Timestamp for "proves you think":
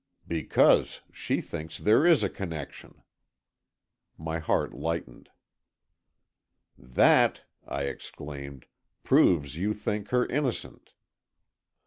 9.03-10.09